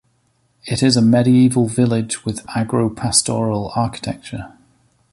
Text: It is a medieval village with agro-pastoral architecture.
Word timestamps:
It 0.65 0.81
is 0.81 0.97
a 0.97 1.01
medieval 1.03 1.67
village 1.67 2.25
with 2.25 2.43
agro-pastoral 2.55 3.71
architecture. 3.75 4.51